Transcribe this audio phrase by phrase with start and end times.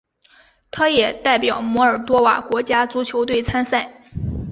[0.71, 4.01] 他也代表摩尔多瓦国家足球队参赛。